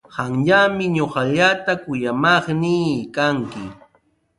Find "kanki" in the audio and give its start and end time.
3.15-3.63